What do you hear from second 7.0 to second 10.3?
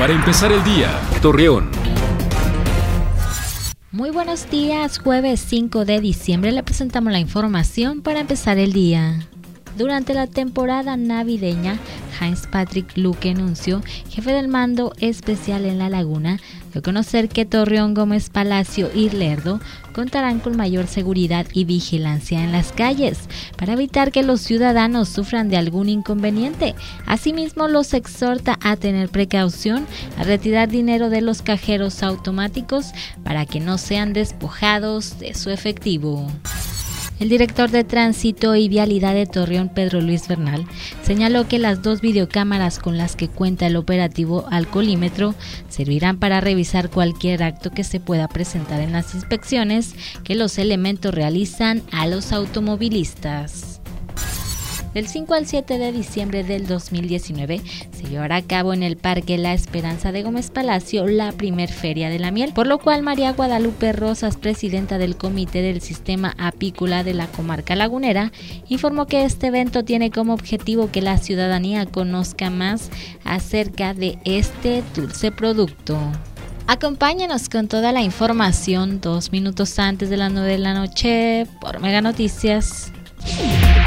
la información para empezar el día. Durante la